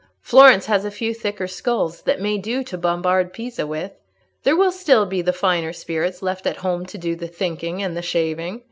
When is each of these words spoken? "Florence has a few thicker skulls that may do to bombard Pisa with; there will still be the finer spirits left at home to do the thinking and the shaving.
"Florence 0.23 0.65
has 0.65 0.83
a 0.83 0.89
few 0.89 1.13
thicker 1.13 1.45
skulls 1.47 2.01
that 2.01 2.19
may 2.19 2.35
do 2.39 2.63
to 2.63 2.75
bombard 2.75 3.31
Pisa 3.31 3.67
with; 3.67 3.91
there 4.41 4.55
will 4.55 4.71
still 4.71 5.05
be 5.05 5.21
the 5.21 5.31
finer 5.31 5.71
spirits 5.73 6.23
left 6.23 6.47
at 6.47 6.57
home 6.65 6.87
to 6.87 6.97
do 6.97 7.15
the 7.15 7.27
thinking 7.27 7.83
and 7.83 7.95
the 7.95 8.01
shaving. 8.01 8.59